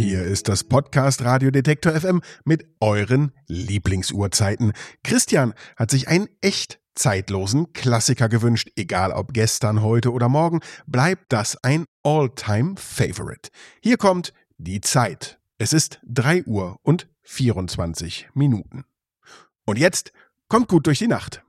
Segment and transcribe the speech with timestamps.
[0.00, 4.72] Hier ist das Podcast Radio Detektor FM mit euren Lieblingsuhrzeiten.
[5.04, 8.70] Christian hat sich einen echt zeitlosen Klassiker gewünscht.
[8.76, 13.50] Egal ob gestern, heute oder morgen, bleibt das ein All-Time-Favorite.
[13.82, 15.38] Hier kommt die Zeit.
[15.58, 18.86] Es ist 3 Uhr und 24 Minuten.
[19.66, 20.14] Und jetzt
[20.48, 21.44] kommt gut durch die Nacht.